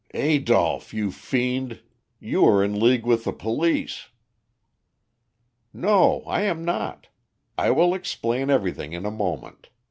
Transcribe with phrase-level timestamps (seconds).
[0.15, 1.79] "Adolph, you fiend,
[2.19, 4.09] you are in league with the police."
[5.73, 7.09] "No, I am not.
[7.55, 9.69] I will explain everything in a moment.